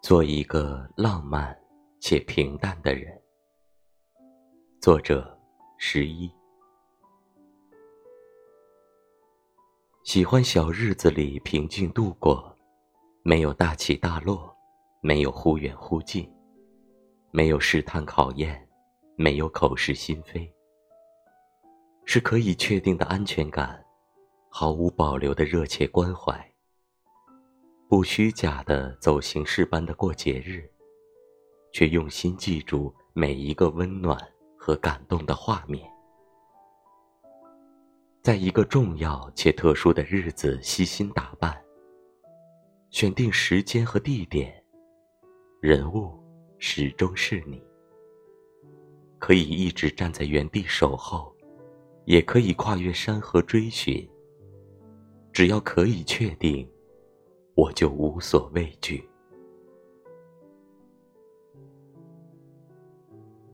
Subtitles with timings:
[0.00, 1.56] 做一个浪漫
[1.98, 3.20] 且平淡的人。
[4.80, 5.36] 作者：
[5.76, 6.30] 十一。
[10.04, 12.56] 喜欢小日子里平静度过，
[13.22, 14.56] 没有大起大落，
[15.00, 16.32] 没有忽远忽近，
[17.32, 18.66] 没有试探考验，
[19.16, 20.50] 没有口是心非，
[22.06, 23.84] 是可以确定的安全感，
[24.48, 26.47] 毫无保留的热切关怀。
[27.88, 30.70] 不虚假的走形式般的过节日，
[31.72, 34.14] 却用心记住每一个温暖
[34.58, 35.90] 和感动的画面。
[38.22, 41.58] 在一个重要且特殊的日子，悉心打扮，
[42.90, 44.62] 选定时间和地点，
[45.62, 46.12] 人物
[46.58, 47.58] 始终是你。
[49.18, 51.34] 可以一直站在原地守候，
[52.04, 54.06] 也可以跨越山河追寻。
[55.32, 56.70] 只要可以确定。
[57.58, 59.02] 我就无所畏惧。